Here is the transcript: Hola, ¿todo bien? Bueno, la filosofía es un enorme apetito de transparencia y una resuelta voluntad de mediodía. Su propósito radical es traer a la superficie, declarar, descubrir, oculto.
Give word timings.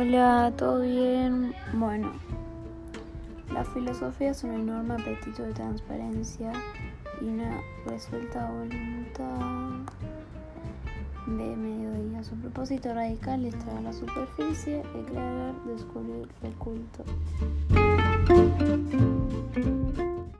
Hola, 0.00 0.52
¿todo 0.56 0.82
bien? 0.82 1.52
Bueno, 1.72 2.12
la 3.52 3.64
filosofía 3.64 4.30
es 4.30 4.44
un 4.44 4.52
enorme 4.52 4.94
apetito 4.94 5.42
de 5.42 5.52
transparencia 5.52 6.52
y 7.20 7.24
una 7.24 7.60
resuelta 7.84 8.48
voluntad 8.48 9.90
de 11.26 11.56
mediodía. 11.56 12.22
Su 12.22 12.36
propósito 12.36 12.94
radical 12.94 13.44
es 13.44 13.58
traer 13.58 13.78
a 13.78 13.80
la 13.80 13.92
superficie, 13.92 14.84
declarar, 14.94 15.54
descubrir, 15.64 16.28
oculto. 16.44 17.02